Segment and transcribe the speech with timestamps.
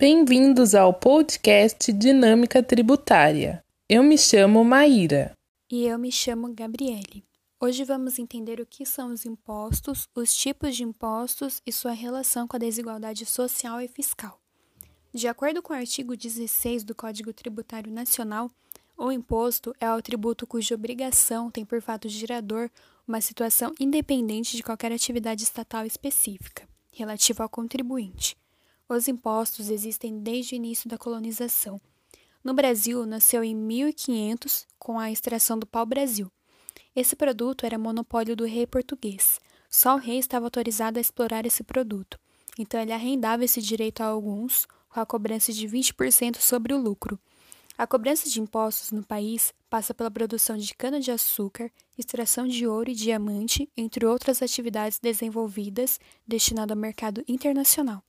[0.00, 3.64] Bem-vindos ao podcast Dinâmica Tributária.
[3.88, 5.32] Eu me chamo Maíra.
[5.68, 7.24] E eu me chamo Gabriele.
[7.60, 12.46] Hoje vamos entender o que são os impostos, os tipos de impostos e sua relação
[12.46, 14.40] com a desigualdade social e fiscal.
[15.12, 18.48] De acordo com o artigo 16 do Código Tributário Nacional,
[18.96, 22.70] o imposto é o tributo cuja obrigação tem por fato gerador
[23.04, 28.36] uma situação independente de qualquer atividade estatal específica, relativa ao contribuinte.
[28.88, 31.78] Os impostos existem desde o início da colonização.
[32.42, 36.32] No Brasil, nasceu em 1500 com a extração do pau-brasil.
[36.96, 39.38] Esse produto era monopólio do rei português.
[39.68, 42.18] Só o rei estava autorizado a explorar esse produto,
[42.58, 47.20] então ele arrendava esse direito a alguns com a cobrança de 20% sobre o lucro.
[47.76, 52.94] A cobrança de impostos no país passa pela produção de cana-de-açúcar, extração de ouro e
[52.94, 58.02] diamante, entre outras atividades desenvolvidas destinadas ao mercado internacional.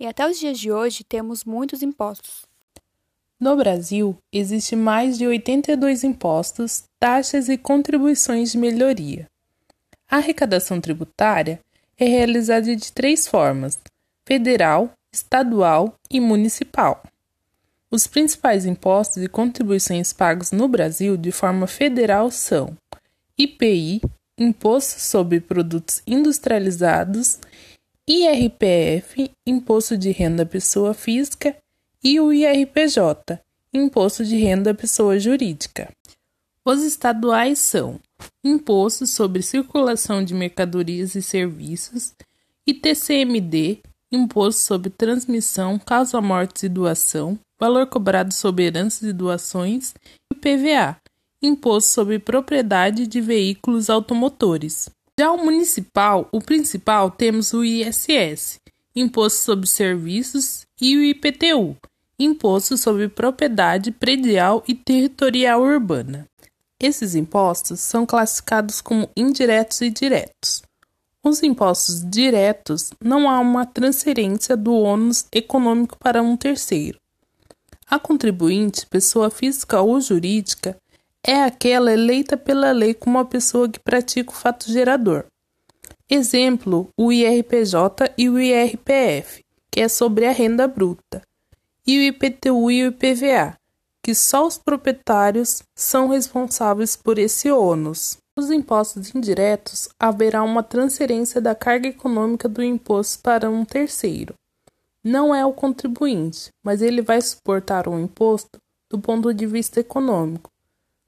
[0.00, 2.46] E até os dias de hoje temos muitos impostos.
[3.38, 9.26] No Brasil, existe mais de 82 impostos, taxas e contribuições de melhoria.
[10.10, 11.60] A arrecadação tributária
[11.98, 13.78] é realizada de três formas:
[14.26, 17.02] federal, estadual e municipal.
[17.90, 22.74] Os principais impostos e contribuições pagos no Brasil de forma federal são
[23.36, 24.00] IPI,
[24.38, 27.38] Imposto sobre Produtos Industrializados,
[28.12, 31.56] IRPF, Imposto de Renda Pessoa Física,
[32.02, 33.38] e o IRPJ,
[33.72, 35.94] Imposto de Renda Pessoa Jurídica.
[36.64, 38.00] Os estaduais são
[38.42, 42.12] Imposto sobre Circulação de Mercadorias e Serviços,
[42.66, 43.78] ITCMD,
[44.10, 49.94] Imposto sobre Transmissão, Causa Mortes e Doação, valor cobrado sobre heranças e doações,
[50.32, 50.96] e PVA,
[51.40, 54.90] Imposto sobre Propriedade de Veículos Automotores.
[55.20, 58.58] Já o municipal, o principal, temos o ISS,
[58.96, 61.76] Imposto sobre Serviços, e o IPTU,
[62.18, 66.26] Imposto sobre Propriedade Predial e Territorial Urbana.
[66.80, 70.62] Esses impostos são classificados como indiretos e diretos.
[71.22, 76.98] Os impostos diretos não há uma transferência do ônus econômico para um terceiro.
[77.86, 80.78] A contribuinte, pessoa física ou jurídica,
[81.26, 85.24] é aquela eleita pela lei como a pessoa que pratica o fato gerador.
[86.08, 91.22] Exemplo: o IRPJ e o IRPF, que é sobre a renda bruta,
[91.86, 93.56] e o IPTU e o IPVA,
[94.02, 98.18] que só os proprietários são responsáveis por esse ônus.
[98.36, 104.34] Nos impostos indiretos, haverá uma transferência da carga econômica do imposto para um terceiro
[105.02, 108.60] não é o contribuinte, mas ele vai suportar o imposto
[108.90, 110.50] do ponto de vista econômico.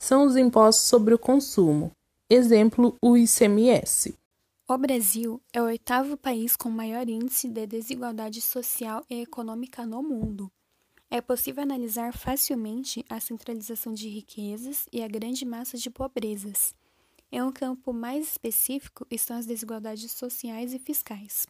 [0.03, 1.93] São os impostos sobre o consumo,
[2.29, 4.19] exemplo, o ICMS.
[4.69, 10.03] O Brasil é o oitavo país com maior índice de desigualdade social e econômica no
[10.03, 10.51] mundo.
[11.09, 16.75] É possível analisar facilmente a centralização de riquezas e a grande massa de pobrezas.
[17.31, 21.47] Em um campo mais específico estão as desigualdades sociais e fiscais.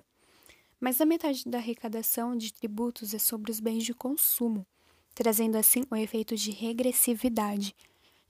[0.78, 4.66] Mais da metade da arrecadação de tributos é sobre os bens de consumo,
[5.14, 7.74] trazendo assim o efeito de regressividade,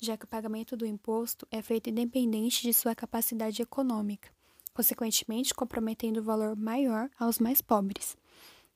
[0.02, 4.28] já que o pagamento do imposto é feito independente de sua capacidade econômica,
[4.74, 8.16] consequentemente comprometendo o valor maior aos mais pobres.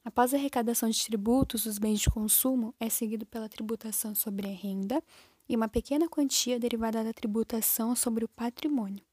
[0.04, 4.52] Após a arrecadação de tributos, os bens de consumo é seguido pela tributação sobre a
[4.52, 5.02] renda
[5.48, 9.04] e uma pequena quantia derivada da tributação sobre o patrimônio.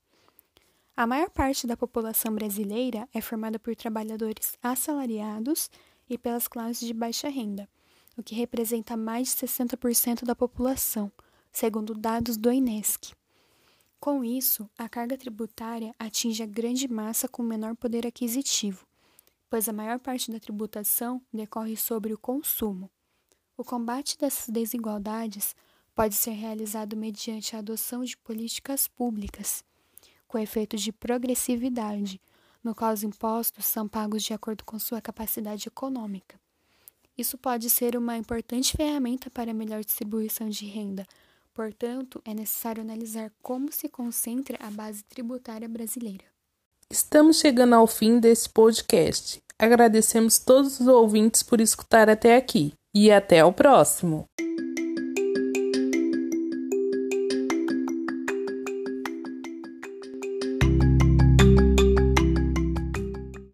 [0.95, 5.68] A maior parte da população brasileira é formada por trabalhadores assalariados
[6.07, 7.68] e pelas classes de baixa renda,
[8.16, 11.12] o que representa mais de 60% da população,
[11.53, 13.14] segundo dados do INESC.
[14.00, 18.86] Com isso, a carga tributária atinge a grande massa com menor poder aquisitivo,
[19.50, 22.90] pois a maior parte da tributação decorre sobre o consumo.
[23.56, 25.56] O combate dessas desigualdades
[25.96, 29.63] pode ser realizado mediante a adoção de políticas públicas
[30.27, 32.19] com efeito de progressividade,
[32.63, 36.39] no qual os impostos são pagos de acordo com sua capacidade econômica.
[37.16, 41.06] Isso pode ser uma importante ferramenta para a melhor distribuição de renda,
[41.53, 46.25] portanto, é necessário analisar como se concentra a base tributária brasileira.
[46.89, 49.41] Estamos chegando ao fim desse podcast.
[49.57, 54.25] Agradecemos todos os ouvintes por escutar até aqui e até o próximo!